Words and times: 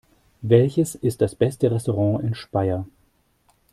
Welches 0.41 0.95
ist 0.95 1.21
das 1.21 1.35
beste 1.35 1.69
Restaurant 1.69 2.23
in 2.23 2.33
Speyer? 2.33 2.87